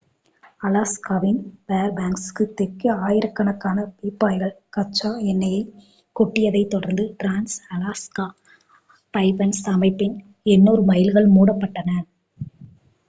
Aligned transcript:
அலாஸ்காவின் 0.61 1.35
ஃபேர்பேங்க்ஸுக்கு 1.63 2.45
தெற்கே 2.53 2.87
ஆயிரக்கணக்கான 3.01 3.83
பீப்பாய்கள் 3.97 4.55
கச்சா 4.69 5.11
எண்ணெயைக் 5.25 5.69
கொட்டியதைத் 6.15 6.71
தொடர்ந்து 6.71 7.05
டிரான்ஸ்-அலாஸ்கா 7.19 8.25
பைப்லைன் 9.13 9.53
அமைப்பின் 9.73 10.15
800 10.51 10.87
மைல்கள் 10.91 11.29
மூடப்பட்டன 11.35 11.89